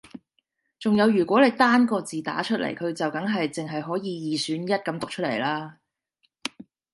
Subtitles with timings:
[0.79, 5.77] 仲有如果你單個字打出嚟佢就梗係淨係可以二選一噉讀出嚟啦